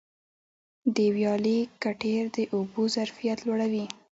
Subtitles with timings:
[0.95, 3.85] د ویالي کټېر د اوبو ظرفیت لوړوي.